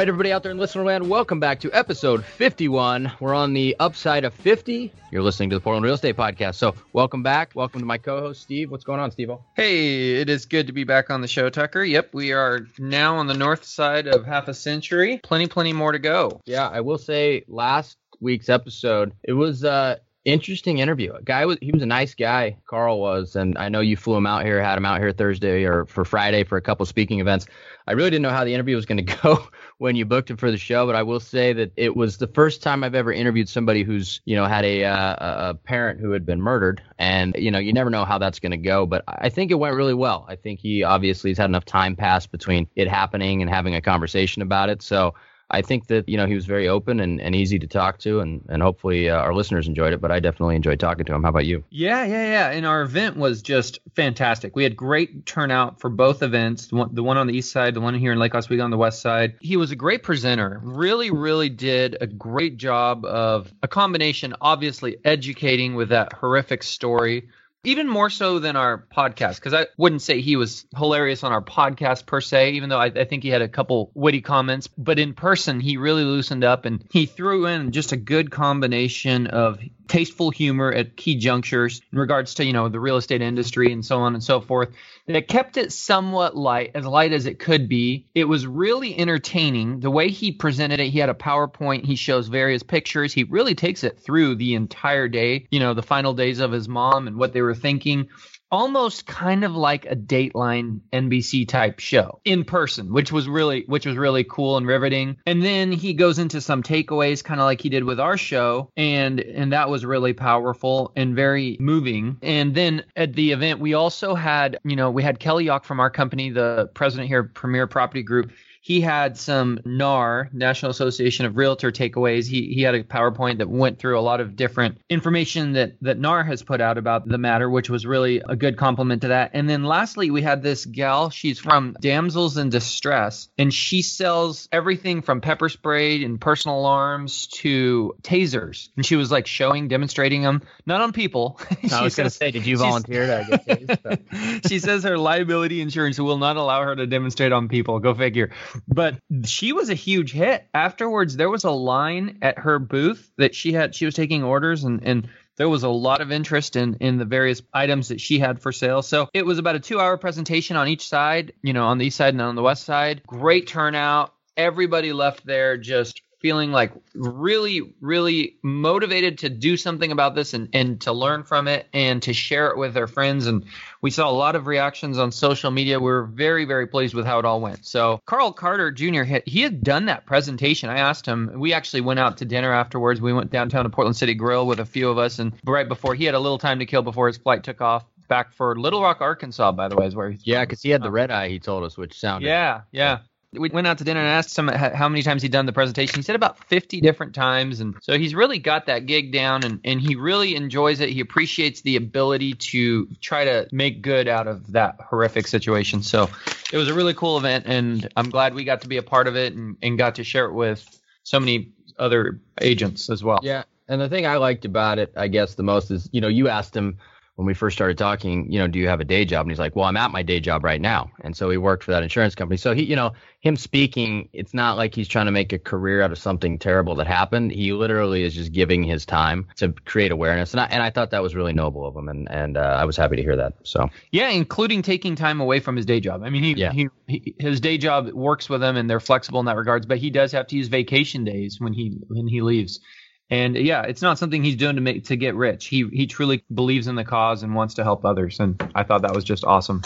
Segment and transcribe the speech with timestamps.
[0.00, 3.12] Right, everybody out there in listener land, welcome back to episode 51.
[3.20, 4.90] We're on the upside of 50.
[5.10, 6.54] You're listening to the Portland Real Estate Podcast.
[6.54, 7.50] So, welcome back.
[7.54, 8.70] Welcome to my co host, Steve.
[8.70, 9.30] What's going on, Steve?
[9.56, 11.84] Hey, it is good to be back on the show, Tucker.
[11.84, 15.20] Yep, we are now on the north side of half a century.
[15.22, 16.40] Plenty, plenty more to go.
[16.46, 21.12] Yeah, I will say last week's episode, it was uh interesting interview.
[21.12, 24.16] A guy was he was a nice guy, Carl was, and I know you flew
[24.16, 27.20] him out here, had him out here Thursday or for Friday for a couple speaking
[27.20, 27.46] events.
[27.86, 30.36] I really didn't know how the interview was going to go when you booked him
[30.36, 33.12] for the show, but I will say that it was the first time I've ever
[33.12, 37.34] interviewed somebody who's you know had a uh, a parent who had been murdered, and
[37.38, 39.74] you know you never know how that's going to go, but I think it went
[39.74, 40.26] really well.
[40.28, 43.80] I think he obviously has had enough time pass between it happening and having a
[43.80, 45.14] conversation about it, so.
[45.50, 48.20] I think that you know he was very open and, and easy to talk to,
[48.20, 50.00] and and hopefully uh, our listeners enjoyed it.
[50.00, 51.22] But I definitely enjoyed talking to him.
[51.22, 51.64] How about you?
[51.70, 52.50] Yeah, yeah, yeah.
[52.50, 54.54] And our event was just fantastic.
[54.54, 56.68] We had great turnout for both events.
[56.68, 58.70] The one, the one on the east side, the one here in Lake Oswego on
[58.70, 59.36] the west side.
[59.40, 60.60] He was a great presenter.
[60.62, 64.34] Really, really did a great job of a combination.
[64.40, 67.28] Obviously, educating with that horrific story
[67.64, 71.42] even more so than our podcast because i wouldn't say he was hilarious on our
[71.42, 74.66] podcast per se even though I, I, think he had a couple witty comments.
[74.66, 79.26] But in person he really loosened up and he threw in just a good combination
[79.26, 79.58] of
[79.90, 83.84] tasteful humor at key junctures in regards to you know the real estate industry and
[83.84, 84.68] so on and so forth.
[85.08, 88.06] That kept it somewhat light as light as it could be.
[88.14, 89.80] It was really entertaining.
[89.80, 91.84] The way he presented it he had a powerpoint.
[91.84, 93.12] He shows various pictures.
[93.12, 96.68] He really takes it through the entire day you know the final days of his
[96.68, 98.08] mom and what they were thinking
[98.50, 103.86] almost kind of like a Dateline NBC type show in person, which was really which
[103.86, 105.16] was really cool and riveting.
[105.26, 108.70] And then he goes into some takeaways kind of like he did with our show
[108.76, 112.18] and and that was really powerful and very moving.
[112.22, 115.80] And then at the event we also had, you know, we had Kelly Yock from
[115.80, 121.36] our company, the president here Premier Property Group he had some NAR, National Association of
[121.36, 122.26] Realtor takeaways.
[122.26, 125.98] He he had a PowerPoint that went through a lot of different information that that
[125.98, 129.30] NAR has put out about the matter, which was really a good compliment to that.
[129.32, 131.08] And then lastly, we had this gal.
[131.08, 137.28] She's from Damsels in Distress, and she sells everything from pepper spray and personal alarms
[137.28, 138.68] to tasers.
[138.76, 141.40] And she was like showing, demonstrating them, not on people.
[141.72, 143.46] I was going to say, did you volunteer to get
[144.06, 144.48] tased?
[144.48, 147.78] she says her liability insurance will not allow her to demonstrate on people.
[147.78, 148.30] Go figure
[148.68, 150.46] but she was a huge hit.
[150.54, 153.74] Afterwards, there was a line at her booth that she had.
[153.74, 157.04] She was taking orders, and and there was a lot of interest in in the
[157.04, 158.82] various items that she had for sale.
[158.82, 161.32] So it was about a two hour presentation on each side.
[161.42, 163.02] You know, on the east side and on the west side.
[163.06, 164.14] Great turnout.
[164.36, 170.48] Everybody left there just feeling like really, really motivated to do something about this and,
[170.52, 173.26] and to learn from it and to share it with their friends.
[173.26, 173.44] And
[173.80, 175.80] we saw a lot of reactions on social media.
[175.80, 177.64] We were very, very pleased with how it all went.
[177.64, 180.68] So Carl Carter Jr., he had done that presentation.
[180.68, 183.00] I asked him, we actually went out to dinner afterwards.
[183.00, 185.18] We went downtown to Portland City Grill with a few of us.
[185.18, 187.86] And right before, he had a little time to kill before his flight took off
[188.08, 190.82] back for Little Rock, Arkansas, by the way, is where he's Yeah, because he had
[190.82, 192.26] the uh, red eye, he told us, which sounded.
[192.26, 192.98] Yeah, yeah
[193.32, 195.96] we went out to dinner and asked him how many times he'd done the presentation.
[195.96, 197.60] He said about 50 different times.
[197.60, 200.88] And so he's really got that gig down and, and he really enjoys it.
[200.88, 205.82] He appreciates the ability to try to make good out of that horrific situation.
[205.82, 206.10] So
[206.52, 207.44] it was a really cool event.
[207.46, 210.04] And I'm glad we got to be a part of it and, and got to
[210.04, 213.20] share it with so many other agents as well.
[213.22, 213.44] Yeah.
[213.68, 216.28] And the thing I liked about it, I guess, the most is, you know, you
[216.28, 216.78] asked him
[217.20, 219.26] when we first started talking, you know, do you have a day job?
[219.26, 220.90] And he's like, well, I'm at my day job right now.
[221.02, 222.38] And so he worked for that insurance company.
[222.38, 225.82] So he, you know, him speaking, it's not like he's trying to make a career
[225.82, 227.30] out of something terrible that happened.
[227.30, 230.32] He literally is just giving his time to create awareness.
[230.32, 231.90] And I, and I thought that was really noble of him.
[231.90, 233.34] And, and uh, I was happy to hear that.
[233.42, 236.02] So, yeah, including taking time away from his day job.
[236.02, 236.52] I mean, he, yeah.
[236.52, 239.76] he, he his day job works with him and they're flexible in that regards, but
[239.76, 242.60] he does have to use vacation days when he, when he leaves.
[243.10, 245.46] And yeah, it's not something he's doing to make to get rich.
[245.46, 248.20] He he truly believes in the cause and wants to help others.
[248.20, 249.62] And I thought that was just awesome.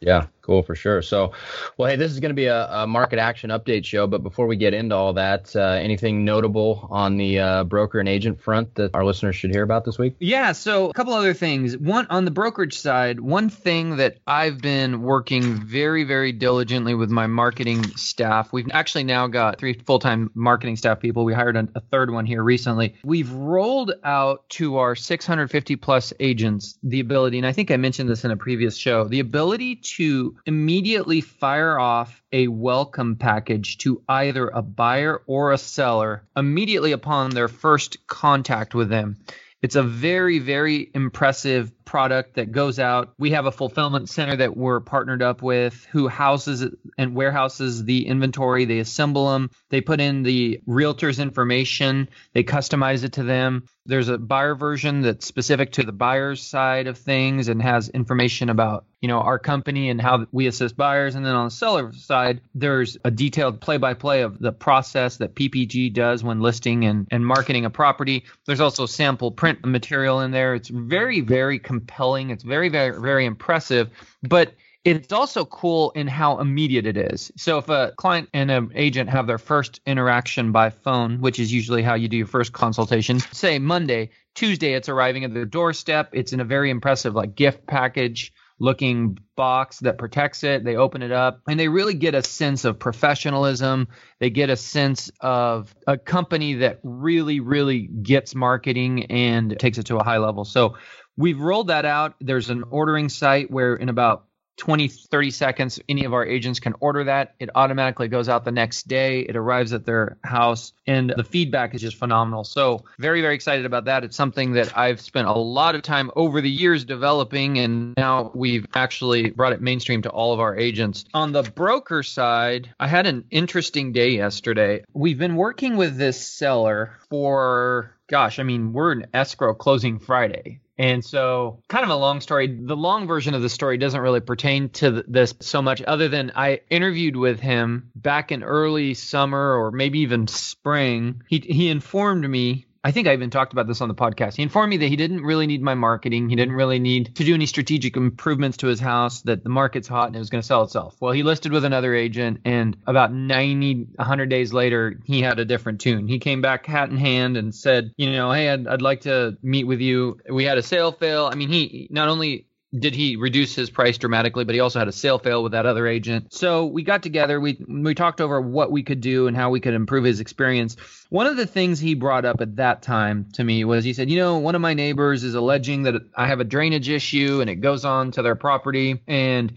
[0.00, 1.02] Yeah, Cool for sure.
[1.02, 1.32] So,
[1.76, 4.06] well, hey, this is going to be a, a, market action update show.
[4.06, 8.08] But before we get into all that, uh, anything notable on the uh, broker and
[8.08, 10.16] agent front that our listeners should hear about this week?
[10.20, 10.52] Yeah.
[10.52, 11.76] So, a couple other things.
[11.76, 17.10] One on the brokerage side, one thing that I've been working very, very diligently with
[17.10, 18.50] my marketing staff.
[18.50, 21.26] We've actually now got three full time marketing staff people.
[21.26, 22.94] We hired a, a third one here recently.
[23.04, 28.08] We've rolled out to our 650 plus agents the ability, and I think I mentioned
[28.08, 34.02] this in a previous show, the ability to immediately fire off a welcome package to
[34.08, 39.16] either a buyer or a seller immediately upon their first contact with them.
[39.60, 43.14] It's a very, very impressive product that goes out.
[43.18, 46.66] We have a fulfillment center that we're partnered up with who houses
[46.98, 48.66] and warehouses the inventory.
[48.66, 49.50] They assemble them.
[49.70, 52.10] They put in the realtor's information.
[52.34, 53.64] They customize it to them.
[53.86, 58.50] There's a buyer version that's specific to the buyer's side of things and has information
[58.50, 61.14] about, you know, our company and how we assist buyers.
[61.14, 65.94] And then on the seller side, there's a detailed play-by-play of the process that PPG
[65.94, 68.24] does when listing and, and marketing a property.
[68.44, 70.54] There's also sample print material in there.
[70.54, 72.30] It's very, very compelling.
[72.30, 73.90] It's very, very, very impressive.
[74.22, 74.54] But
[74.84, 77.30] it's also cool in how immediate it is.
[77.36, 81.52] So if a client and an agent have their first interaction by phone, which is
[81.52, 86.10] usually how you do your first consultation, say Monday, Tuesday it's arriving at their doorstep.
[86.12, 90.64] It's in a very impressive like gift package looking box that protects it.
[90.64, 93.88] They open it up and they really get a sense of professionalism.
[94.18, 99.86] They get a sense of a company that really, really gets marketing and takes it
[99.86, 100.44] to a high level.
[100.44, 100.76] So
[101.18, 102.14] we've rolled that out.
[102.20, 104.24] There's an ordering site where in about
[104.58, 107.34] 20, 30 seconds, any of our agents can order that.
[107.38, 109.20] It automatically goes out the next day.
[109.20, 112.42] It arrives at their house, and the feedback is just phenomenal.
[112.42, 114.02] So, very, very excited about that.
[114.02, 118.32] It's something that I've spent a lot of time over the years developing, and now
[118.34, 121.04] we've actually brought it mainstream to all of our agents.
[121.14, 124.82] On the broker side, I had an interesting day yesterday.
[124.92, 130.60] We've been working with this seller for, gosh, I mean, we're in escrow closing Friday.
[130.78, 132.46] And so, kind of a long story.
[132.46, 136.30] The long version of the story doesn't really pertain to this so much, other than
[136.36, 141.22] I interviewed with him back in early summer or maybe even spring.
[141.28, 144.36] He, he informed me I think I even talked about this on the podcast.
[144.36, 146.28] He informed me that he didn't really need my marketing.
[146.28, 149.88] He didn't really need to do any strategic improvements to his house, that the market's
[149.88, 150.96] hot and it was going to sell itself.
[151.00, 155.44] Well, he listed with another agent, and about 90, 100 days later, he had a
[155.44, 156.06] different tune.
[156.06, 159.36] He came back hat in hand and said, you know, hey, I'd, I'd like to
[159.42, 160.20] meet with you.
[160.30, 161.28] We had a sale fail.
[161.30, 164.88] I mean, he not only did he reduce his price dramatically, but he also had
[164.88, 166.32] a sale fail with that other agent.
[166.32, 169.60] So we got together, we we talked over what we could do and how we
[169.60, 170.76] could improve his experience.
[171.08, 174.10] One of the things he brought up at that time to me was he said,
[174.10, 177.48] "You know, one of my neighbors is alleging that I have a drainage issue and
[177.48, 179.54] it goes on to their property and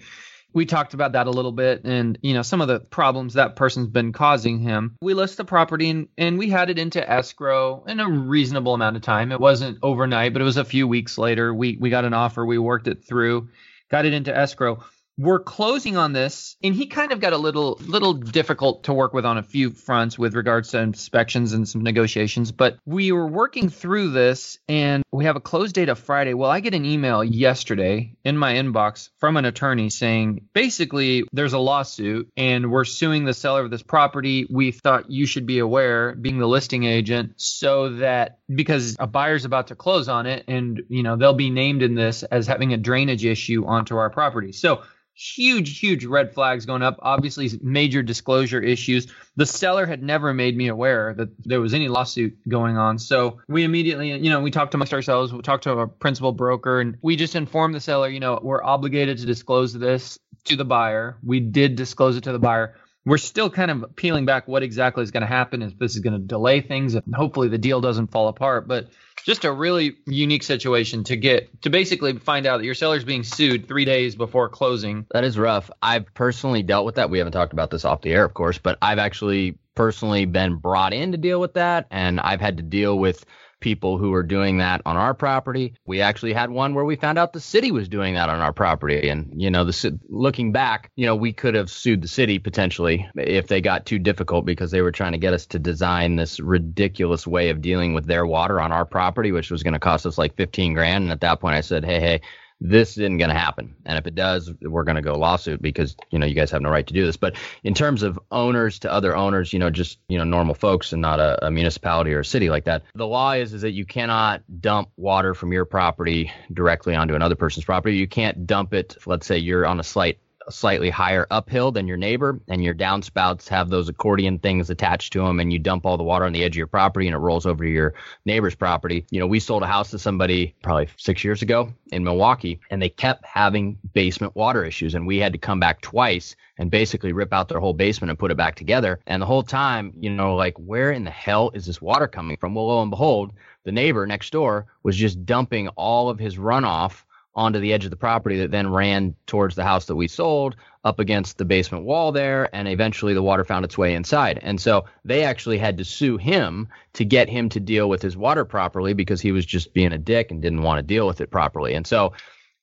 [0.53, 3.56] we talked about that a little bit and you know some of the problems that
[3.56, 4.98] person's been causing him.
[5.01, 8.95] We list the property and, and we had it into escrow in a reasonable amount
[8.95, 9.31] of time.
[9.31, 11.53] It wasn't overnight but it was a few weeks later.
[11.53, 13.50] We we got an offer we worked it through
[13.89, 14.83] got it into escrow
[15.17, 19.13] we're closing on this and he kind of got a little little difficult to work
[19.13, 23.27] with on a few fronts with regards to inspections and some negotiations but we were
[23.27, 26.33] working through this and we have a close date of friday.
[26.33, 31.53] Well i get an email yesterday in my inbox from an attorney saying basically there's
[31.53, 34.47] a lawsuit and we're suing the seller of this property.
[34.49, 39.45] We thought you should be aware being the listing agent so that because a buyer's
[39.45, 42.74] about to close on it and you know they'll be named in this as having
[42.74, 44.81] a drainage issue onto our property so
[45.21, 46.97] huge, huge red flags going up.
[47.02, 49.07] Obviously, major disclosure issues.
[49.35, 52.97] The seller had never made me aware that there was any lawsuit going on.
[52.97, 56.80] So we immediately, you know, we talked amongst ourselves, we talked to our principal broker,
[56.80, 60.66] and we just informed the seller, you know, we're obligated to disclose this to the
[60.66, 61.18] buyer.
[61.23, 62.75] We did disclose it to the buyer.
[63.05, 66.01] We're still kind of peeling back what exactly is going to happen, if this is
[66.01, 68.67] going to delay things, and hopefully the deal doesn't fall apart.
[68.67, 68.89] But
[69.25, 73.23] just a really unique situation to get to basically find out that your seller's being
[73.23, 75.05] sued three days before closing.
[75.11, 75.69] That is rough.
[75.81, 77.09] I've personally dealt with that.
[77.09, 80.55] We haven't talked about this off the air, of course, but I've actually personally been
[80.55, 83.25] brought in to deal with that, and I've had to deal with
[83.61, 85.73] people who were doing that on our property.
[85.85, 88.51] We actually had one where we found out the city was doing that on our
[88.51, 89.07] property.
[89.07, 93.07] And, you know, the looking back, you know, we could have sued the city potentially
[93.15, 96.39] if they got too difficult because they were trying to get us to design this
[96.39, 100.06] ridiculous way of dealing with their water on our property, which was going to cost
[100.06, 101.03] us like 15 grand.
[101.03, 102.21] And at that point, I said, hey, hey,
[102.61, 103.75] this isn't going to happen.
[103.85, 106.61] And if it does, we're going to go lawsuit because, you know, you guys have
[106.61, 107.18] no right to do this.
[107.18, 110.94] But in terms of owners to other owners, you know, just, you know, normal folks
[110.94, 113.71] and not a, a municipality or a city like that, the law is, is that
[113.71, 117.97] you cannot dump water from your property directly onto another person's property.
[117.97, 118.95] You can't dump it.
[119.07, 120.19] Let's say you're on a site
[120.50, 125.19] slightly higher uphill than your neighbor, and your downspouts have those accordion things attached to
[125.19, 127.19] them, and you dump all the water on the edge of your property and it
[127.19, 127.94] rolls over to your
[128.26, 129.06] neighbor's property.
[129.12, 132.81] You know, we sold a house to somebody probably six years ago in Milwaukie, and
[132.81, 137.14] they kept having basement water issues, and we had to come back twice and basically
[137.14, 139.00] rip out their whole basement and put it back together.
[139.07, 142.38] And the whole time, you know, like where in the hell is this water coming
[142.38, 142.54] from?
[142.54, 143.33] Well, lo and behold,
[143.64, 147.92] the neighbor next door was just dumping all of his runoff onto the edge of
[147.92, 151.85] the property that then ran towards the house that we sold up against the basement
[151.85, 154.40] wall there and eventually the water found its way inside.
[154.42, 158.18] And so they actually had to sue him to get him to deal with his
[158.18, 161.21] water properly because he was just being a dick and didn't want to deal with
[161.21, 161.73] it properly.
[161.73, 162.14] And so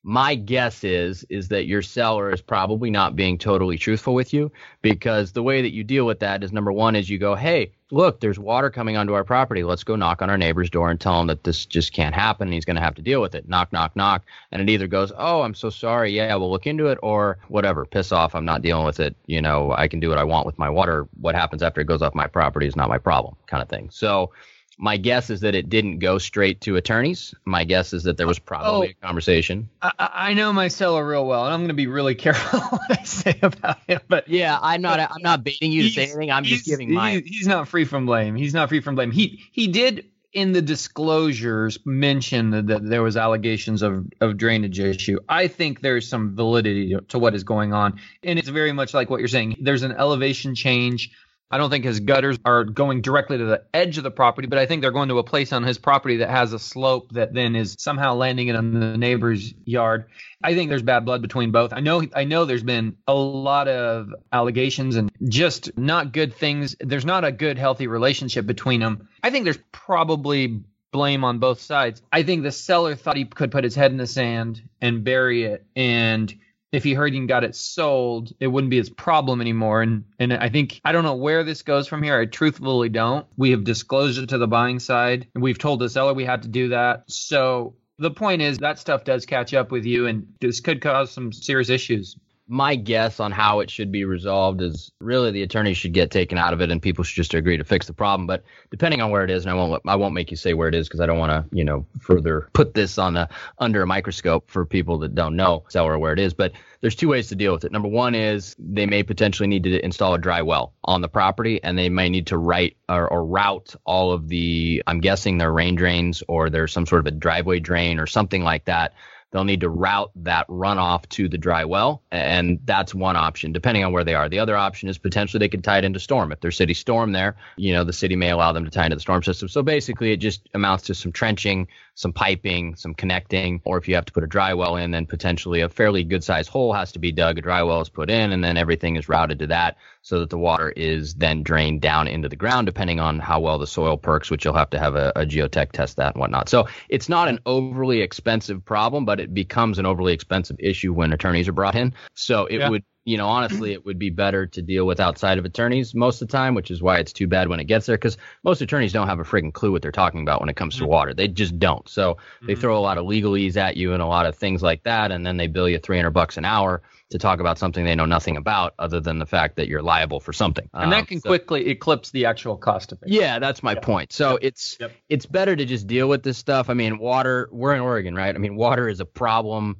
[0.03, 4.51] my guess is is that your seller is probably not being totally truthful with you
[4.81, 7.69] because the way that you deal with that is number one is you go hey
[7.91, 9.63] look there's water coming onto our property.
[9.63, 12.47] Let's go knock on our neighbor's door and tell him that this just can't happen
[12.47, 13.49] and he's going to have to deal with it.
[13.49, 14.23] Knock knock knock.
[14.51, 16.11] And it either goes oh i'm so sorry.
[16.11, 17.85] Yeah we'll look into it or whatever.
[17.85, 18.35] Piss off.
[18.35, 19.15] I'm not dealing with it.
[19.25, 21.07] You know i can do what i want with my water.
[21.19, 23.89] What happens after it goes off my property is not my problem kind of thing.
[23.91, 24.31] So
[24.79, 27.35] my guess is that it didn't go straight to attorneys.
[27.43, 29.69] My guess is that there was probably oh, a conversation.
[29.81, 32.99] I, I, know my seller real well, and I'm going to be really careful what
[32.99, 33.99] I say about him.
[34.07, 34.99] But yeah, I'm not.
[34.99, 36.31] I'm not baiting you to say anything.
[36.31, 37.21] I'm just giving my.
[37.25, 38.35] He's not free from blame.
[38.35, 39.11] He's not free from blame.
[39.11, 45.19] He he did in the disclosures mention that there was allegations of, of drainage issue.
[45.27, 49.09] I think there's some validity to what is going on, and it's very much like
[49.09, 49.57] what you're saying.
[49.59, 51.11] There's an elevation change
[51.51, 54.59] I don't think his gutters are going directly to the edge of the property, but
[54.59, 57.33] I think they're going to a place on his property that has a slope that
[57.33, 60.05] then is somehow landing it on the neighbor's yard.
[60.43, 61.73] I think there's bad blood between both.
[61.73, 66.75] I know I know there's been a lot of allegations and just not good things.
[66.79, 69.09] There's not a good healthy relationship between them.
[69.23, 72.01] I think there's probably blame on both sides.
[72.11, 75.43] I think the seller thought he could put his head in the sand and bury
[75.43, 76.33] it and
[76.71, 79.81] if he heard and got it sold, it wouldn't be his problem anymore.
[79.81, 82.19] And and I think I don't know where this goes from here.
[82.19, 83.25] I truthfully don't.
[83.37, 86.43] We have disclosed it to the buying side, and we've told the seller we had
[86.43, 87.03] to do that.
[87.07, 91.11] So the point is that stuff does catch up with you, and this could cause
[91.11, 92.15] some serious issues
[92.51, 96.35] my guess on how it should be resolved is really the attorney should get taken
[96.35, 98.25] out of it and people should just agree to fix the problem.
[98.25, 100.67] But depending on where it is, and I won't I won't make you say where
[100.67, 103.29] it is because I don't want to you know further put this on the
[103.59, 106.33] under a microscope for people that don't know seller where it is.
[106.33, 107.71] But there's two ways to deal with it.
[107.71, 111.63] Number one is they may potentially need to install a dry well on the property,
[111.63, 115.53] and they may need to write or, or route all of the I'm guessing their
[115.53, 118.93] rain drains or there's some sort of a driveway drain or something like that
[119.31, 122.01] they'll need to route that runoff to the dry well.
[122.11, 124.29] And that's one option, depending on where they are.
[124.29, 126.31] The other option is potentially they could tie it into storm.
[126.31, 128.95] If there's city storm there, you know, the city may allow them to tie into
[128.95, 129.47] the storm system.
[129.47, 131.67] So basically, it just amounts to some trenching,
[131.99, 135.05] some piping, some connecting, or if you have to put a dry well in, then
[135.05, 138.09] potentially a fairly good sized hole has to be dug, a dry well is put
[138.09, 141.81] in, and then everything is routed to that so that the water is then drained
[141.81, 144.79] down into the ground, depending on how well the soil perks, which you'll have to
[144.79, 146.47] have a, a geotech test that and whatnot.
[146.47, 151.11] So it's not an overly expensive problem, but it becomes an overly expensive issue when
[151.11, 151.93] attorneys are brought in.
[152.13, 152.69] So it yeah.
[152.69, 156.21] would you know, honestly, it would be better to deal with outside of attorneys most
[156.21, 158.61] of the time, which is why it's too bad when it gets there because most
[158.61, 160.91] attorneys don't have a freaking clue what they're talking about when it comes to mm-hmm.
[160.91, 161.13] water.
[161.15, 161.89] They just don't.
[161.89, 162.45] So mm-hmm.
[162.45, 165.11] they throw a lot of legalese at you and a lot of things like that,
[165.11, 168.05] and then they bill you 300 bucks an hour to talk about something they know
[168.05, 170.69] nothing about other than the fact that you're liable for something.
[170.71, 173.09] And that um, can so, quickly eclipse the actual cost of it.
[173.09, 174.13] Yeah, that's my point.
[174.13, 174.39] So yep.
[174.43, 174.91] it's yep.
[175.09, 176.69] it's better to just deal with this stuff.
[176.69, 178.35] I mean, water, we're in Oregon, right?
[178.35, 179.77] I mean, water is a problem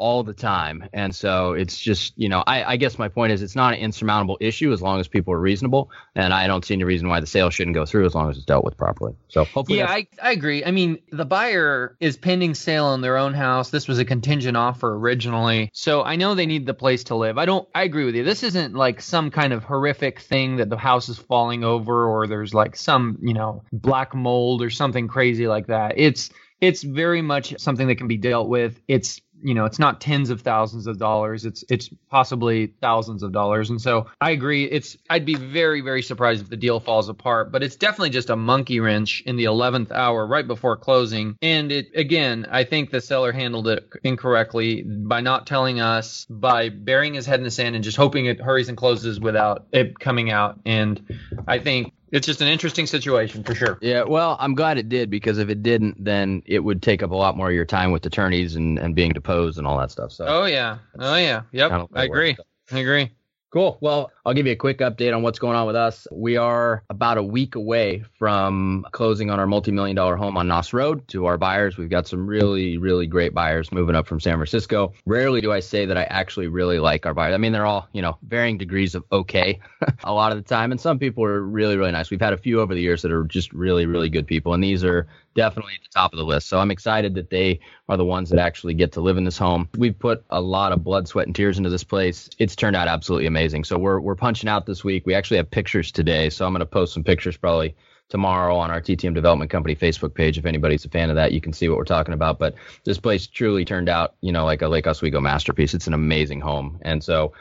[0.00, 0.88] all the time.
[0.94, 3.80] And so it's just, you know, I, I, guess my point is it's not an
[3.80, 5.90] insurmountable issue as long as people are reasonable.
[6.14, 8.38] And I don't see any reason why the sale shouldn't go through as long as
[8.38, 9.14] it's dealt with properly.
[9.28, 9.78] So hopefully.
[9.78, 10.64] Yeah, I, I agree.
[10.64, 13.68] I mean, the buyer is pending sale on their own house.
[13.68, 15.70] This was a contingent offer originally.
[15.74, 17.36] So I know they need the place to live.
[17.36, 18.24] I don't, I agree with you.
[18.24, 22.26] This isn't like some kind of horrific thing that the house is falling over or
[22.26, 25.94] there's like some, you know, black mold or something crazy like that.
[25.98, 26.30] It's,
[26.60, 28.80] it's very much something that can be dealt with.
[28.86, 33.32] It's you know it's not tens of thousands of dollars it's it's possibly thousands of
[33.32, 33.70] dollars.
[33.70, 37.52] And so i agree it's i'd be very very surprised if the deal falls apart
[37.52, 41.36] but it's definitely just a monkey wrench in the 11th hour right before closing.
[41.42, 46.68] And it again i think the seller handled it incorrectly by not telling us by
[46.68, 49.98] burying his head in the sand and just hoping it hurries and closes without it
[49.98, 50.60] coming out.
[50.64, 51.02] And
[51.46, 53.78] i think it's just an interesting situation for sure.
[53.80, 57.10] Yeah, well, I'm glad it did because if it didn't, then it would take up
[57.10, 59.90] a lot more of your time with attorneys and, and being deposed and all that
[59.90, 60.12] stuff.
[60.12, 60.24] So.
[60.26, 61.88] Oh yeah, oh yeah, yep.
[61.94, 62.36] I agree.
[62.72, 63.10] I agree.
[63.52, 63.78] Cool.
[63.80, 66.06] Well, I'll give you a quick update on what's going on with us.
[66.12, 70.72] We are about a week away from closing on our multi-million dollar home on Knaus
[70.72, 71.76] Road to our buyers.
[71.76, 74.92] We've got some really, really great buyers moving up from San Francisco.
[75.04, 77.34] Rarely do I say that I actually really like our buyers.
[77.34, 79.58] I mean, they're all, you know, varying degrees of okay
[80.04, 80.70] a lot of the time.
[80.70, 82.08] And some people are really, really nice.
[82.08, 84.54] We've had a few over the years that are just really, really good people.
[84.54, 86.48] And these are definitely at the top of the list.
[86.48, 89.38] So I'm excited that they are the ones that actually get to live in this
[89.38, 89.68] home.
[89.76, 92.28] We've put a lot of blood, sweat, and tears into this place.
[92.38, 93.64] It's turned out absolutely amazing.
[93.64, 95.06] So we're we're punching out this week.
[95.06, 97.74] We actually have pictures today, so I'm going to post some pictures probably
[98.08, 100.38] tomorrow on our TTM Development Company Facebook page.
[100.38, 102.38] If anybody's a fan of that, you can see what we're talking about.
[102.38, 105.74] But this place truly turned out, you know, like a Lake Oswego masterpiece.
[105.74, 107.32] It's an amazing home, and so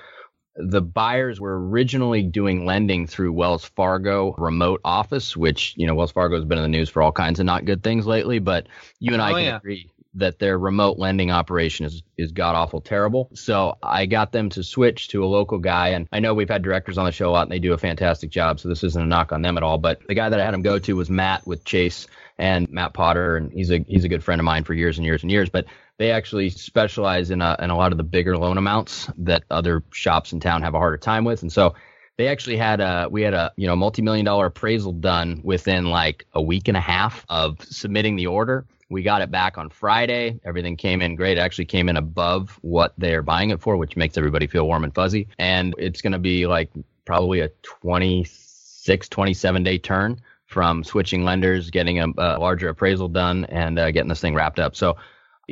[0.55, 6.11] the buyers were originally doing lending through Wells Fargo remote office, which, you know, Wells
[6.11, 8.67] Fargo has been in the news for all kinds of not good things lately, but
[8.99, 9.57] you and I oh, can yeah.
[9.57, 13.29] agree that their remote lending operation is is god awful terrible.
[13.33, 16.63] So I got them to switch to a local guy, and I know we've had
[16.63, 18.59] directors on the show a lot, and they do a fantastic job.
[18.59, 19.77] So this isn't a knock on them at all.
[19.77, 22.93] But the guy that I had him go to was Matt with Chase and Matt
[22.93, 25.31] Potter, and he's a he's a good friend of mine for years and years and
[25.31, 25.49] years.
[25.49, 25.65] But
[25.97, 29.83] they actually specialize in a, in a lot of the bigger loan amounts that other
[29.91, 31.75] shops in town have a harder time with, and so
[32.17, 36.25] they actually had a we had a you know multi-million dollar appraisal done within like
[36.33, 40.39] a week and a half of submitting the order we got it back on friday.
[40.43, 41.37] Everything came in great.
[41.37, 44.83] It actually came in above what they're buying it for which makes everybody feel warm
[44.83, 45.27] and fuzzy.
[45.37, 46.69] And it's going to be like
[47.05, 53.45] probably a 26 27 day turn from switching lenders getting a, a larger appraisal done
[53.45, 54.75] and uh, getting this thing wrapped up.
[54.75, 54.97] So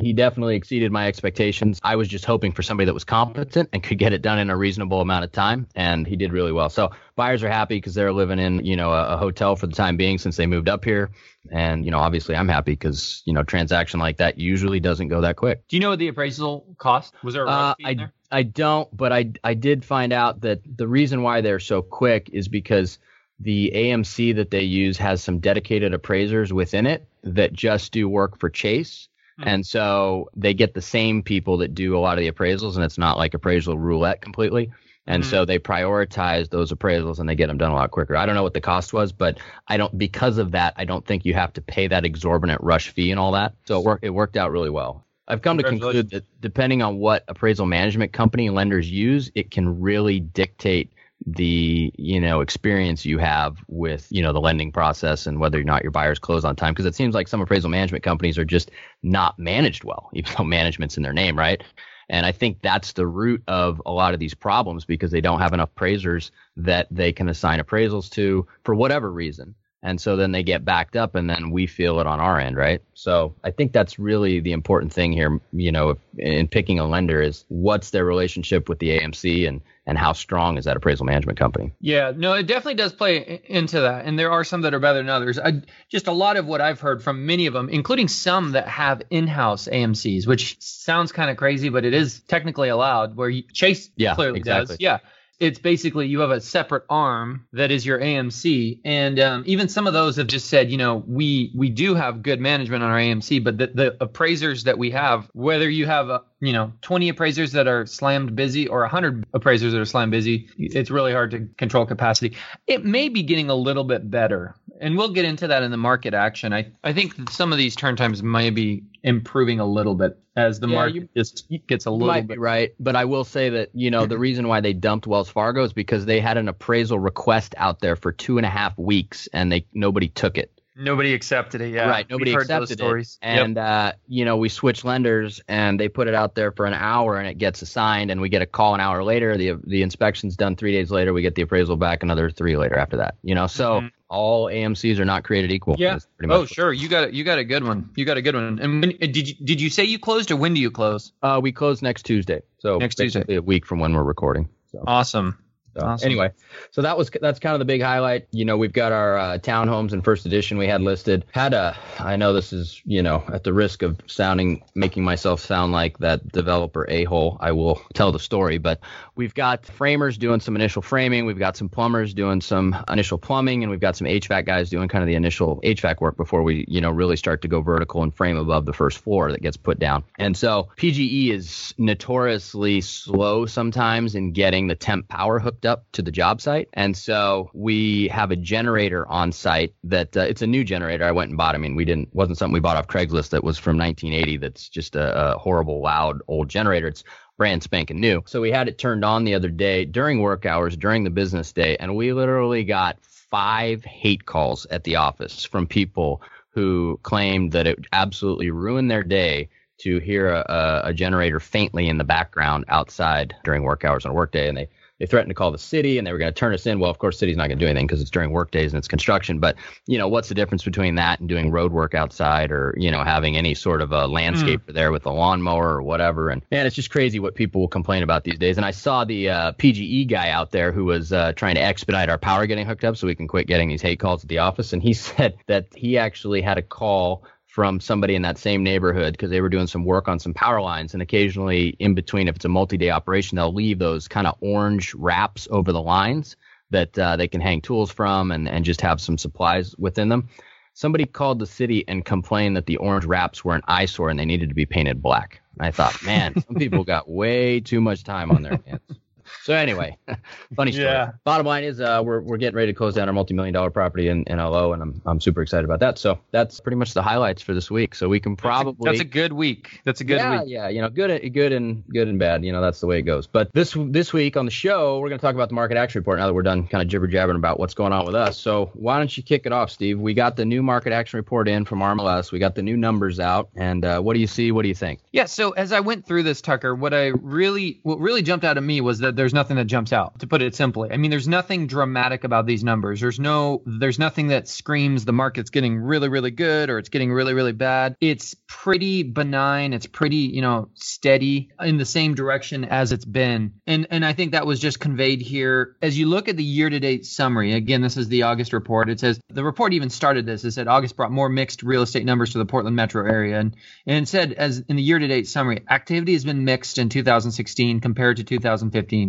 [0.01, 1.79] he definitely exceeded my expectations.
[1.83, 4.49] I was just hoping for somebody that was competent and could get it done in
[4.49, 6.69] a reasonable amount of time, and he did really well.
[6.69, 9.73] So buyers are happy because they're living in you know a, a, hotel for the
[9.73, 11.11] time being since they moved up here,
[11.51, 15.21] and you know obviously I'm happy because you know transaction like that usually doesn't go
[15.21, 15.67] that quick.
[15.67, 17.13] Do you know what the appraisal cost?
[17.23, 18.13] Was there a uh, I there?
[18.31, 22.29] I don't, but I I did find out that the reason why they're so quick
[22.33, 22.99] is because
[23.39, 28.39] the AMC that they use has some dedicated appraisers within it that just do work
[28.39, 29.49] for Chase Mm-hmm.
[29.49, 32.83] And so they get the same people that do a lot of the appraisals, and
[32.83, 34.71] it's not like appraisal roulette completely.
[35.07, 35.29] And mm-hmm.
[35.29, 38.15] so they prioritize those appraisals and they get them done a lot quicker.
[38.15, 41.05] I don't know what the cost was, but I don't because of that, I don't
[41.05, 43.53] think you have to pay that exorbitant rush fee and all that.
[43.65, 45.05] So it worked it worked out really well.
[45.29, 49.79] I've come to conclude that depending on what appraisal management company lenders use, it can
[49.79, 50.91] really dictate
[51.27, 55.63] the you know experience you have with you know the lending process and whether or
[55.63, 56.73] not your buyers close on time.
[56.73, 58.71] Because it seems like some appraisal management companies are just
[59.03, 61.61] not managed well even though management's in their name right?
[62.09, 65.41] And i think that's the root of a lot of these problems because they don't
[65.41, 69.53] have enough appraisers that they can assign appraisals to for whatever reason.
[69.83, 72.55] And so then they get backed up and then we feel it on our end
[72.55, 72.81] right?
[72.93, 77.21] So i think that's really the important thing here you know in picking a lender
[77.21, 81.39] is what's their relationship with the amc and and how strong is that appraisal management
[81.39, 81.73] company?
[81.79, 84.99] Yeah no it definitely does play into that and there are some that are better
[84.99, 85.39] than others.
[85.39, 88.67] I, just a lot of what i've heard from many of them including some that
[88.67, 93.41] have in-house amcs which sounds kind of crazy but it is technically allowed where you,
[93.41, 94.75] chase yeah, clearly exactly.
[94.75, 94.99] does yeah.
[95.39, 99.85] It's basically you have a separate arm that is your AMC, and um, even some
[99.85, 102.97] of those have just said, you know, we we do have good management on our
[102.97, 107.09] AMC, but the, the appraisers that we have, whether you have a, you know 20
[107.09, 111.31] appraisers that are slammed busy or 100 appraisers that are slammed busy, it's really hard
[111.31, 112.37] to control capacity.
[112.67, 115.77] It may be getting a little bit better, and we'll get into that in the
[115.77, 116.53] market action.
[116.53, 120.59] I I think some of these turn times may be improving a little bit as
[120.59, 122.73] the yeah, market you, just gets a little bit right.
[122.79, 125.73] But I will say that you know the reason why they dumped Wells Fargo is
[125.73, 129.51] because they had an appraisal request out there for two and a half weeks and
[129.51, 130.56] they nobody took it.
[130.79, 131.73] Nobody accepted it.
[131.73, 132.07] Yeah, right.
[132.07, 133.17] Nobody accepted it.
[133.21, 133.65] And yep.
[133.65, 137.17] uh, you know, we switch lenders, and they put it out there for an hour,
[137.17, 139.37] and it gets assigned, and we get a call an hour later.
[139.37, 141.13] The the inspection's done three days later.
[141.13, 143.15] We get the appraisal back another three later after that.
[143.23, 143.87] You know, so mm-hmm.
[144.09, 145.75] all AMC's are not created equal.
[145.79, 145.97] Yeah.
[146.29, 146.71] Oh, sure.
[146.71, 147.89] You got a, you got a good one.
[147.95, 148.59] You got a good one.
[148.59, 151.11] And when, did you did you say you closed, or when do you close?
[151.23, 152.41] Uh, we close next Tuesday.
[152.59, 154.47] So next Tuesday, a week from when we're recording.
[154.71, 154.83] So.
[154.85, 155.39] Awesome.
[155.77, 156.05] So awesome.
[156.07, 156.31] anyway,
[156.71, 158.27] so that was that's kind of the big highlight.
[158.31, 161.23] You know, we've got our uh, townhomes and first edition we had listed.
[161.31, 165.39] Had a I know this is you know at the risk of sounding making myself
[165.39, 167.37] sound like that developer a hole.
[167.39, 168.79] I will tell the story, but
[169.15, 171.27] we've got framers doing some initial framing.
[171.27, 174.87] We've got some plumbers doing some initial plumbing, and we've got some HVAC guys doing
[174.87, 178.01] kind of the initial HVAC work before we you know really start to go vertical
[178.01, 180.03] and frame above the first floor that gets put down.
[180.17, 186.01] And so PGE is notoriously slow sometimes in getting the temp power hooked up to
[186.01, 186.69] the job site.
[186.73, 191.05] And so we have a generator on site that uh, it's a new generator.
[191.05, 191.55] I went and bought.
[191.55, 194.37] I mean, we didn't wasn't something we bought off Craigslist that was from 1980.
[194.37, 196.87] That's just a, a horrible, loud old generator.
[196.87, 197.03] It's
[197.37, 198.23] brand spanking new.
[198.25, 201.53] So we had it turned on the other day during work hours, during the business
[201.53, 207.51] day, and we literally got five hate calls at the office from people who claimed
[207.51, 209.49] that it absolutely ruined their day
[209.79, 214.15] to hear a, a, generator faintly in the background outside during work hours on a
[214.15, 214.67] workday, and they
[214.99, 216.79] they threatened to call the city and they were going to turn us in.
[216.79, 218.77] Well, of course, city's not going to do anything because it's during work days and
[218.77, 219.39] it's construction.
[219.39, 219.55] But
[219.85, 223.03] you know, what's the difference between that and doing road work outside or you know
[223.03, 224.73] having any sort of a landscaper mm.
[224.73, 226.29] there with a lawnmower or whatever?
[226.29, 228.57] And man, it's just crazy what people will complain about these days.
[228.57, 232.09] And I saw the uh, PGE guy out there who was uh, trying to expedite
[232.09, 234.39] our power getting hooked up so we can quit getting these hate calls at the
[234.39, 237.23] office, and he said that he actually had a call
[237.57, 240.61] from somebody in that same neighborhood because they were doing some work on some power
[240.61, 240.93] lines.
[240.93, 244.35] And occasionally, in between, if it's a multi day operation, they'll leave those kind of
[244.41, 246.35] orange wraps over the lines
[246.69, 250.29] that uh, they can hang tools from and, and just have some supplies within them.
[250.75, 254.25] Somebody called the city and complained that the orange wraps were an eyesore and they
[254.25, 255.41] needed to be painted black.
[255.57, 258.99] And I thought, man, some people got way too much time on their hands.
[259.43, 259.97] So anyway,
[260.55, 260.87] funny story.
[260.87, 261.11] Yeah.
[261.23, 264.07] Bottom line is uh, we're we're getting ready to close down our multi-million dollar property
[264.07, 265.97] in, in LO, and I'm I'm super excited about that.
[265.97, 267.95] So that's pretty much the highlights for this week.
[267.95, 269.81] So we can probably that's a, that's a good week.
[269.83, 270.49] That's a good yeah, week.
[270.49, 272.45] Yeah, you know, good good and good and bad.
[272.45, 273.27] You know, that's the way it goes.
[273.27, 275.99] But this this week on the show, we're going to talk about the market action
[275.99, 276.19] report.
[276.19, 278.39] Now that we're done, kind of jibber jabbering about what's going on with us.
[278.39, 279.99] So why don't you kick it off, Steve?
[279.99, 282.31] We got the new market action report in from RMLS.
[282.31, 284.51] We got the new numbers out, and uh, what do you see?
[284.51, 284.99] What do you think?
[285.11, 285.25] Yeah.
[285.25, 288.63] So as I went through this, Tucker, what I really what really jumped out at
[288.63, 290.91] me was that there's nothing that jumps out to put it simply.
[290.91, 293.01] I mean, there's nothing dramatic about these numbers.
[293.01, 297.11] There's no there's nothing that screams the market's getting really really good or it's getting
[297.11, 297.95] really really bad.
[297.99, 299.73] It's pretty benign.
[299.73, 303.53] It's pretty, you know, steady in the same direction as it's been.
[303.65, 307.05] And and I think that was just conveyed here as you look at the year-to-date
[307.05, 307.53] summary.
[307.53, 308.89] Again, this is the August report.
[308.89, 310.45] It says the report even started this.
[310.45, 313.55] It said August brought more mixed real estate numbers to the Portland metro area and
[313.85, 318.17] and it said as in the year-to-date summary, activity has been mixed in 2016 compared
[318.17, 319.06] to 2015.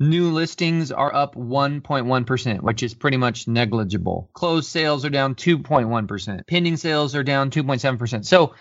[0.00, 4.30] New listings are up 1.1%, which is pretty much negligible.
[4.32, 6.46] Closed sales are down 2.1%.
[6.46, 8.24] Pending sales are down 2.7%.
[8.24, 8.54] So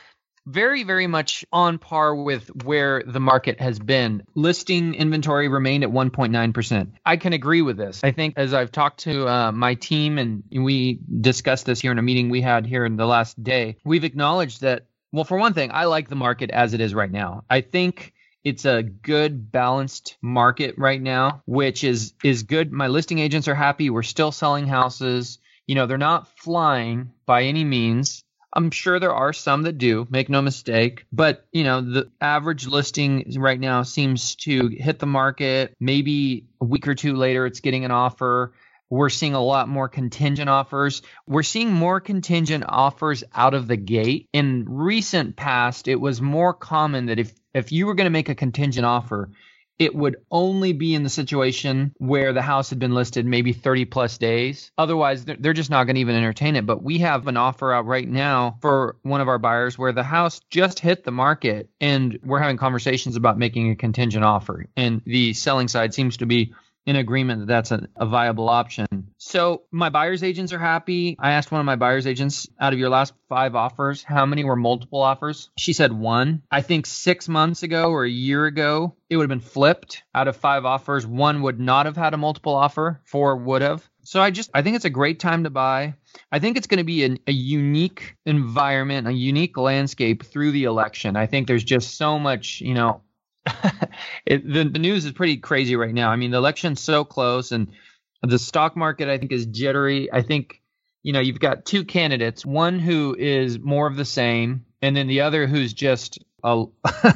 [0.48, 4.24] very, very much on par with where the market has been.
[4.34, 6.92] Listing inventory remained at 1.9%.
[7.06, 8.02] I can agree with this.
[8.04, 12.00] I think as I've talked to uh, my team and we discussed this here in
[12.00, 15.54] a meeting we had here in the last day, we've acknowledged that, well, for one
[15.54, 17.44] thing, I like the market as it is right now.
[17.50, 18.14] I think
[18.48, 22.72] it's a good balanced market right now, which is is good.
[22.72, 23.90] My listing agents are happy.
[23.90, 25.40] We're still selling houses.
[25.68, 28.24] You know, they're not flying by any means.
[28.54, 31.06] I'm sure there are some that do, make no mistake.
[31.12, 35.76] But, you know, the average listing right now seems to hit the market.
[35.82, 38.54] Maybe a week or two later, it's getting an offer.
[38.90, 41.02] We're seeing a lot more contingent offers.
[41.28, 44.30] We're seeing more contingent offers out of the gate.
[44.34, 48.30] In recent past, it was more common that if if you were going to make
[48.30, 49.32] a contingent offer,
[49.80, 53.86] it would only be in the situation where the house had been listed maybe 30
[53.86, 54.72] plus days.
[54.78, 56.66] Otherwise, they're just not going to even entertain it.
[56.66, 60.04] But we have an offer out right now for one of our buyers where the
[60.04, 64.66] house just hit the market and we're having conversations about making a contingent offer.
[64.76, 66.54] And the selling side seems to be
[66.88, 68.88] in agreement that that's a, a, viable option.
[69.18, 71.18] So my buyer's agents are happy.
[71.20, 74.46] I asked one of my buyer's agents out of your last five offers, how many
[74.46, 75.50] were multiple offers?
[75.60, 76.44] She said one.
[76.50, 80.04] I think six months ago or a year ago, it would have been flipped.
[80.16, 83.88] Out of five offers, one would not have had a multiple offer, four would have.
[84.04, 85.96] So I just I think it's a great time to buy.
[86.32, 90.64] I think it's going to be an, a unique environment, a unique landscape through the
[90.64, 91.18] election.
[91.18, 93.02] I think there's just so much, you know,
[94.26, 96.10] it, the, the news is pretty crazy right now.
[96.10, 97.72] I mean, the election's so close, and
[98.22, 100.12] the stock market I think is jittery.
[100.12, 100.62] I think
[101.04, 105.08] you know you've got two candidates, one who is more of the same, and then
[105.08, 106.66] the other who's just a,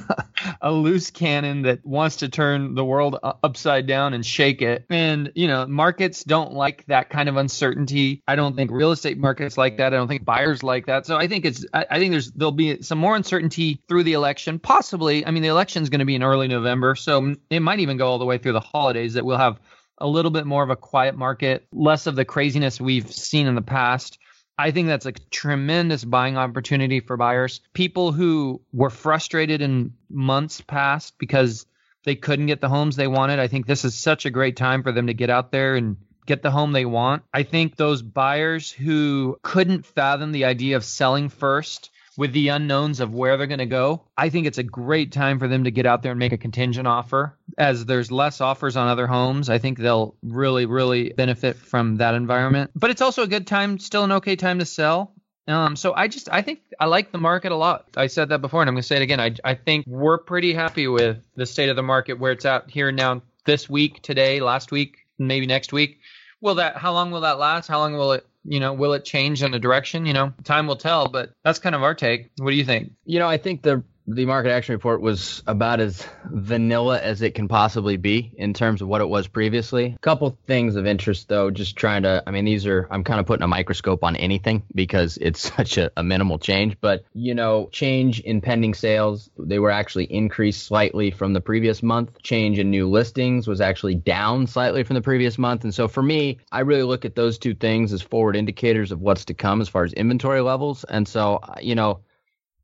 [0.61, 4.85] a loose cannon that wants to turn the world upside down and shake it.
[4.89, 8.23] And, you know, markets don't like that kind of uncertainty.
[8.27, 9.93] I don't think real estate markets like that.
[9.93, 11.05] I don't think buyers like that.
[11.05, 14.13] So I think it's, I, I think there's, there'll be some more uncertainty through the
[14.13, 14.59] election.
[14.59, 15.25] Possibly.
[15.25, 16.95] I mean, the election is going to be in early November.
[16.95, 19.59] So it might even go all the way through the holidays that we'll have
[19.97, 23.55] a little bit more of a quiet market, less of the craziness we've seen in
[23.55, 24.17] the past.
[24.57, 27.61] I think that's a tremendous buying opportunity for buyers.
[27.73, 31.65] People who were frustrated in months past because
[32.03, 33.39] they couldn't get the homes they wanted.
[33.39, 35.97] I think this is such a great time for them to get out there and
[36.25, 37.23] get the home they want.
[37.33, 42.99] I think those buyers who couldn't fathom the idea of selling first with the unknowns
[42.99, 45.71] of where they're going to go, I think it's a great time for them to
[45.71, 47.37] get out there and make a contingent offer.
[47.57, 52.15] As there's less offers on other homes, I think they'll really, really benefit from that
[52.15, 52.71] environment.
[52.75, 55.13] But it's also a good time, still an okay time to sell.
[55.47, 57.87] Um, so I just I think I like the market a lot.
[57.97, 59.19] I said that before, and I'm going to say it again.
[59.19, 62.69] I I think we're pretty happy with the state of the market where it's at
[62.69, 65.99] here now this week, today, last week, maybe next week.
[66.41, 66.77] Will that?
[66.77, 67.67] How long will that last?
[67.67, 70.05] How long will it you know, will it change in a direction?
[70.05, 72.29] You know, time will tell, but that's kind of our take.
[72.37, 72.91] What do you think?
[73.05, 77.35] You know, I think the the market action report was about as vanilla as it
[77.35, 79.93] can possibly be in terms of what it was previously.
[79.95, 83.19] A couple things of interest though, just trying to I mean these are I'm kind
[83.19, 87.33] of putting a microscope on anything because it's such a, a minimal change, but you
[87.33, 92.21] know, change in pending sales, they were actually increased slightly from the previous month.
[92.21, 95.63] Change in new listings was actually down slightly from the previous month.
[95.63, 99.01] And so for me, I really look at those two things as forward indicators of
[99.01, 100.83] what's to come as far as inventory levels.
[100.83, 102.01] And so, you know,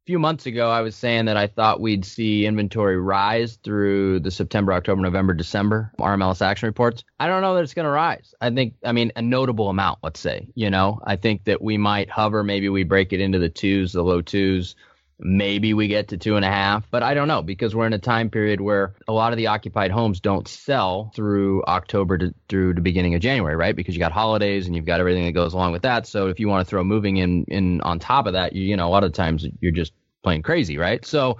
[0.07, 4.31] few months ago, I was saying that I thought we'd see inventory rise through the
[4.31, 7.03] September, October, November, December RMLS action reports.
[7.19, 8.33] I don't know that it's going to rise.
[8.39, 11.77] I think, I mean, a notable amount, let's say, you know, I think that we
[11.77, 12.41] might hover.
[12.41, 14.75] Maybe we break it into the twos, the low twos.
[15.19, 17.93] Maybe we get to two and a half, but I don't know because we're in
[17.93, 22.33] a time period where a lot of the occupied homes don't sell through October to
[22.49, 23.75] through the beginning of January, right?
[23.75, 26.05] Because you got holidays and you've got everything that goes along with that.
[26.05, 28.77] So if you want to throw moving in in on top of that, you, you
[28.77, 31.03] know, a lot of times you're just playing crazy, right?
[31.03, 31.39] So,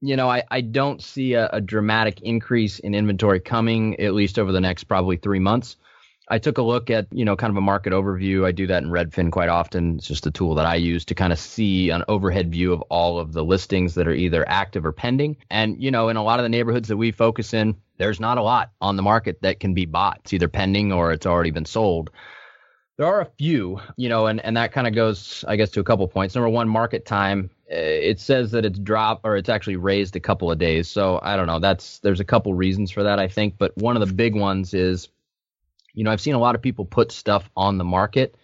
[0.00, 4.38] you know, I, I don't see a, a dramatic increase in inventory coming at least
[4.38, 5.76] over the next probably three months.
[6.30, 8.44] I took a look at, you know, kind of a market overview.
[8.44, 9.96] I do that in Redfin quite often.
[9.96, 12.82] It's just a tool that I use to kind of see an overhead view of
[12.82, 15.38] all of the listings that are either active or pending.
[15.50, 18.36] And, you know, in a lot of the neighborhoods that we focus in, there's not
[18.36, 20.20] a lot on the market that can be bought.
[20.24, 22.10] It's either pending or it's already been sold.
[22.98, 25.80] There are a few, you know, and, and that kind of goes, I guess, to
[25.80, 26.34] a couple points.
[26.34, 27.48] Number one, market time.
[27.70, 30.88] Uh, it says that it's dropped or it's actually raised a couple of days.
[30.88, 31.60] So I don't know.
[31.60, 33.54] That's there's a couple reasons for that, I think.
[33.56, 35.08] But one of the big ones is,
[35.98, 38.36] you know, I've seen a lot of people put stuff on the market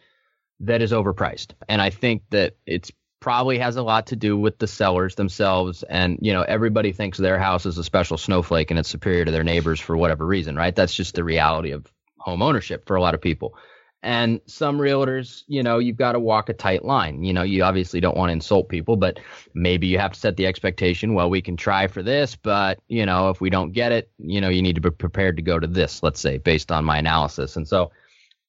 [0.61, 2.91] that is overpriced, and I think that it's
[3.21, 5.85] probably has a lot to do with the sellers themselves.
[5.85, 9.31] And you know everybody thinks their house is a special snowflake and it's superior to
[9.31, 10.75] their neighbors for whatever reason right?
[10.75, 11.87] That's just the reality of
[12.19, 13.57] home ownership for a lot of people
[14.05, 17.25] and some realtors, you know, you've got to walk a tight line.
[17.25, 19.19] You know, you obviously don't want to insult people, but
[19.55, 21.15] maybe you have to set the expectation.
[21.15, 24.43] Well, we can try for this, but, you know, if we don't get it, you
[24.43, 26.99] know, you need to be prepared to go to this, let's say, based on my
[26.99, 27.57] analysis.
[27.57, 27.93] And so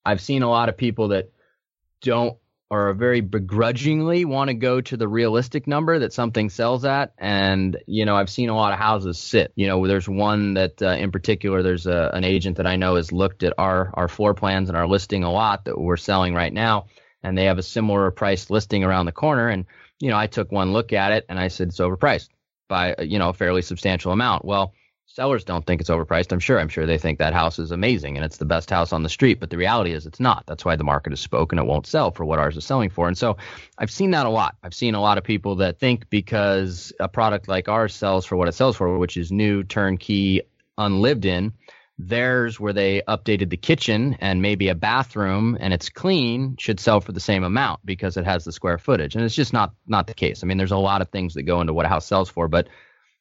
[0.05, 1.31] I've seen a lot of people that
[2.01, 2.37] don't
[2.69, 7.13] or very begrudgingly want to go to the realistic number that something sells at.
[7.17, 9.53] And, you know, I've seen a lot of houses sit.
[9.55, 12.95] You know, there's one that uh, in particular, there's a, an agent that I know
[12.95, 16.33] has looked at our, our floor plans and our listing a lot that we're selling
[16.33, 16.87] right now.
[17.21, 19.47] And they have a similar priced listing around the corner.
[19.47, 19.65] And,
[19.99, 22.29] you know, I took one look at it and I said, it's overpriced
[22.67, 24.43] by, you know, a fairly substantial amount.
[24.43, 24.73] Well,
[25.15, 26.33] sellers don't think it's overpriced.
[26.33, 26.59] I'm sure.
[26.59, 29.09] I'm sure they think that house is amazing and it's the best house on the
[29.09, 29.39] street.
[29.39, 30.43] But the reality is it's not.
[30.45, 31.57] That's why the market is spoken.
[31.57, 33.07] It won't sell for what ours is selling for.
[33.07, 33.37] And so
[33.77, 34.57] I've seen that a lot.
[34.61, 38.35] I've seen a lot of people that think because a product like ours sells for
[38.35, 40.41] what it sells for, which is new, turnkey,
[40.77, 41.53] unlived in,
[41.97, 46.99] theirs where they updated the kitchen and maybe a bathroom and it's clean should sell
[46.99, 50.05] for the same amount because it has the square footage and it's just not not
[50.05, 52.05] the case i mean there's a lot of things that go into what a house
[52.05, 52.67] sells for but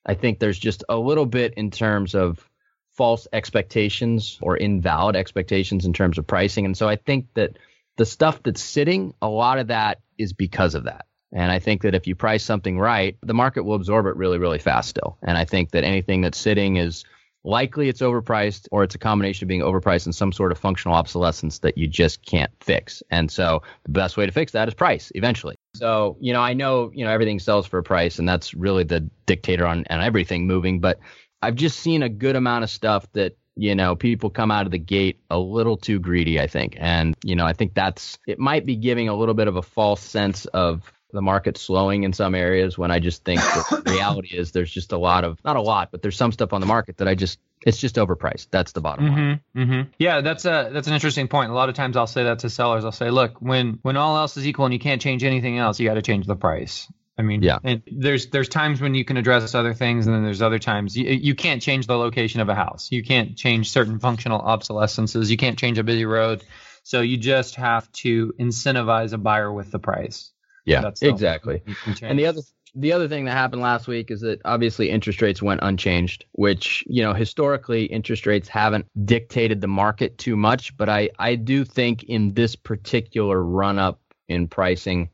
[0.07, 2.49] I think there's just a little bit in terms of
[2.93, 6.65] false expectations or invalid expectations in terms of pricing.
[6.65, 7.59] And so I think that
[7.97, 11.07] the stuff that's sitting, a lot of that is because of that.
[11.33, 14.39] And I think that if you price something right, the market will absorb it really,
[14.39, 15.19] really fast still.
[15.23, 17.05] And I think that anything that's sitting is
[17.43, 20.97] likely it's overpriced or it's a combination of being overpriced and some sort of functional
[20.97, 23.03] obsolescence that you just can't fix.
[23.11, 25.57] And so the best way to fix that is price eventually.
[25.75, 28.85] So, you know, I know, you know, everything sells for a price and that's really
[28.85, 31.01] the dictator on, on everything moving, but
[31.43, 34.73] I've just seen a good amount of stuff that you know, people come out of
[34.73, 36.77] the gate a little too greedy, I think.
[36.79, 39.63] And, you know, I think that's, it might be giving a little bit of a
[39.63, 44.37] false sense of the market slowing in some areas when I just think the reality
[44.37, 46.67] is there's just a lot of not a lot, but there's some stuff on the
[46.67, 48.49] market that I just it's just overpriced.
[48.51, 49.41] That's the bottom mm-hmm, line.
[49.57, 49.91] Mm-hmm.
[49.99, 51.51] Yeah, that's a that's an interesting point.
[51.51, 52.85] A lot of times I'll say that to sellers.
[52.85, 55.81] I'll say, look, when when all else is equal and you can't change anything else,
[55.81, 56.87] you got to change the price.
[57.17, 57.59] I mean, yeah.
[57.65, 60.97] And there's there's times when you can address other things, and then there's other times
[60.97, 62.93] you, you can't change the location of a house.
[62.93, 65.31] You can't change certain functional obsolescences.
[65.31, 66.45] You can't change a busy road.
[66.83, 70.31] So you just have to incentivize a buyer with the price.
[70.67, 71.63] Yeah, exactly.
[72.03, 72.41] And the other
[72.75, 76.85] the other thing that happened last week is that obviously interest rates went unchanged, which,
[76.87, 81.65] you know, historically interest rates haven't dictated the market too much, but I I do
[81.65, 85.11] think in this particular run up in pricing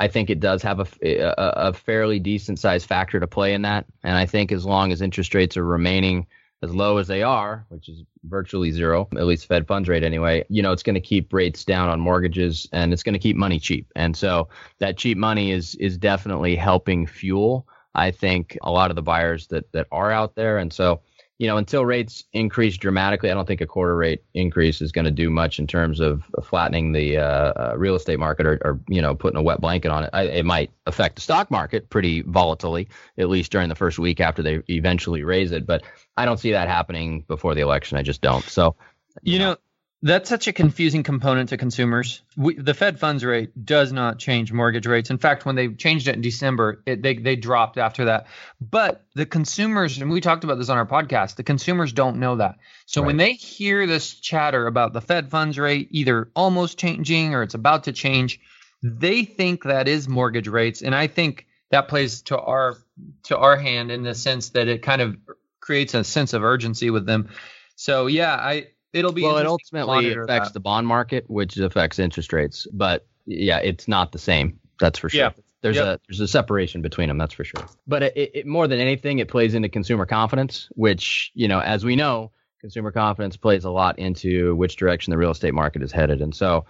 [0.00, 3.62] I think it does have a, a, a fairly decent sized factor to play in
[3.62, 3.84] that.
[4.02, 6.26] And I think as long as interest rates are remaining
[6.62, 10.44] as low as they are, which is virtually zero, at least Fed funds rate anyway,
[10.48, 13.36] you know, it's going to keep rates down on mortgages and it's going to keep
[13.36, 13.90] money cheap.
[13.96, 18.96] And so that cheap money is is definitely helping fuel I think a lot of
[18.96, 20.58] the buyers that that are out there.
[20.58, 21.00] And so
[21.40, 25.06] you know, until rates increase dramatically, I don't think a quarter rate increase is going
[25.06, 28.80] to do much in terms of flattening the uh, uh, real estate market or, or,
[28.88, 30.10] you know, putting a wet blanket on it.
[30.12, 34.20] I, it might affect the stock market pretty volatilely, at least during the first week
[34.20, 35.66] after they eventually raise it.
[35.66, 35.82] But
[36.14, 37.96] I don't see that happening before the election.
[37.96, 38.44] I just don't.
[38.44, 38.76] So,
[39.22, 39.56] you know,
[40.02, 42.22] that's such a confusing component to consumers.
[42.36, 45.10] We, the Fed funds rate does not change mortgage rates.
[45.10, 48.26] In fact, when they changed it in December, it, they they dropped after that.
[48.60, 52.36] But the consumers, and we talked about this on our podcast, the consumers don't know
[52.36, 52.56] that.
[52.86, 53.08] So right.
[53.08, 57.54] when they hear this chatter about the Fed funds rate either almost changing or it's
[57.54, 58.40] about to change,
[58.82, 62.76] they think that is mortgage rates, and I think that plays to our
[63.24, 65.18] to our hand in the sense that it kind of
[65.60, 67.28] creates a sense of urgency with them.
[67.76, 69.38] So yeah, I it'll be well.
[69.38, 70.54] It ultimately affects that.
[70.54, 72.66] the bond market, which affects interest rates.
[72.72, 74.58] But yeah, it's not the same.
[74.78, 75.20] That's for sure.
[75.20, 75.30] Yeah.
[75.62, 75.84] There's yep.
[75.84, 77.18] a there's a separation between them.
[77.18, 77.66] That's for sure.
[77.86, 81.84] But it, it, more than anything, it plays into consumer confidence, which you know, as
[81.84, 85.92] we know, consumer confidence plays a lot into which direction the real estate market is
[85.92, 86.22] headed.
[86.22, 86.64] And so,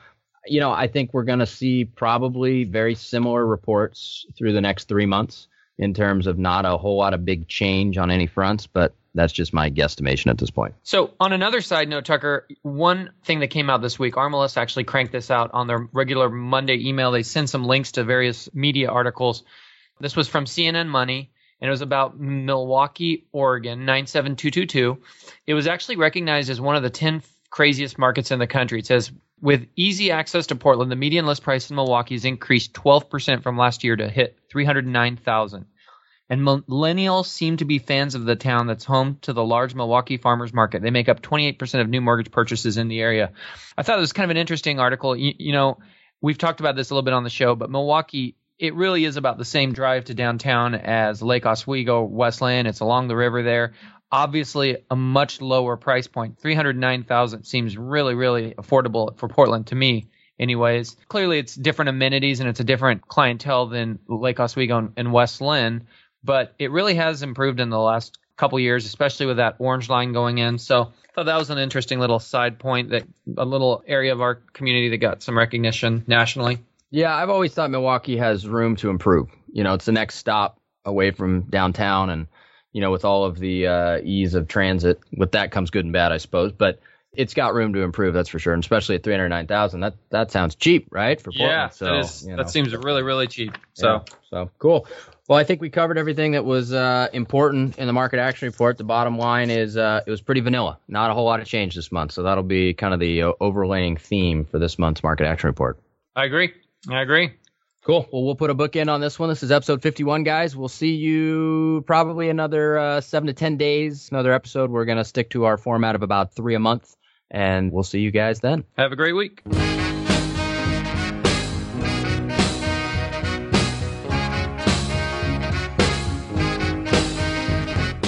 [0.47, 4.89] you know, I think we're going to see probably very similar reports through the next
[4.89, 5.47] three months
[5.81, 9.33] in terms of not a whole lot of big change on any fronts, but that's
[9.33, 10.75] just my guesstimation at this point.
[10.83, 14.85] So, on another side note, Tucker, one thing that came out this week, RMLS actually
[14.85, 17.11] cranked this out on their regular Monday email.
[17.11, 19.43] They send some links to various media articles.
[20.01, 24.99] This was from CNN Money, and it was about Milwaukie, Oregon, 97222.
[25.47, 28.79] It was actually recognized as one of the 10 craziest markets in the country.
[28.79, 32.73] It says, with easy access to Portland, the median list price in Milwaukie has increased
[32.75, 35.67] 12% from last year to hit 309,000
[36.31, 40.23] and millennials seem to be fans of the town that's home to the large Milwaukie
[40.23, 40.81] farmers market.
[40.81, 43.33] They make up 28% of new mortgage purchases in the area.
[43.77, 45.17] I thought it was kind of an interesting article.
[45.17, 45.79] You, you, know,
[46.21, 49.17] we've talked about this a little bit on the show, but Milwaukie, it really is
[49.17, 52.67] about the same drive to downtown as Lake Oswego, West Linn.
[52.67, 53.73] It's along the river there.
[54.13, 56.39] Obviously, a much lower price point.
[56.39, 60.97] 309,000 seems really, really affordable for Portland to me anyways.
[61.09, 65.87] Clearly, it's different amenities and it's a different clientele than Lake Oswego and West Linn,
[66.25, 70.13] but it really has improved in the last couple years, especially with that orange line
[70.13, 70.59] going in.
[70.59, 73.05] So I thought that was an interesting little side point that
[73.37, 76.59] a little area of our community that got some recognition nationally.
[76.91, 79.29] Yeah, I've always thought Milwaukie has room to improve.
[79.53, 82.27] You know, it's the next stop away from downtown and
[82.73, 85.93] you know, with all of the uh, ease of transit, with that comes good and
[85.93, 86.53] bad, I suppose.
[86.53, 86.81] But
[87.13, 89.81] it's got room to improve, that's for sure, and especially at three hundred nine thousand.
[89.81, 91.21] That that sounds cheap, right?
[91.21, 91.51] For Portland.
[91.51, 92.37] Yeah, so, that, is, you know.
[92.37, 93.57] that seems really really cheap.
[93.75, 94.87] So yeah, so cool.
[95.29, 98.79] Well, I think we covered everything that was uh, important in the market action report.
[98.79, 101.77] The bottom line is uh, it was pretty vanilla, not a whole lot of change
[101.77, 102.13] this month.
[102.13, 105.79] So that'll be kind of the uh, overlaying theme for this month's market action report.
[106.17, 106.53] I agree.
[106.89, 107.33] I agree.
[107.83, 108.07] Cool.
[108.13, 109.31] Well, we'll put a book in on this one.
[109.31, 110.55] This is episode 51, guys.
[110.55, 114.71] We'll see you probably another uh, seven to 10 days, another episode.
[114.71, 116.95] We're going to stick to our format of about three a month,
[117.31, 118.65] and we'll see you guys then.
[118.77, 119.43] Have a great week.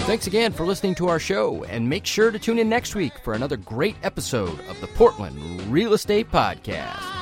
[0.04, 3.14] Thanks again for listening to our show, and make sure to tune in next week
[3.24, 7.21] for another great episode of the Portland Real Estate Podcast.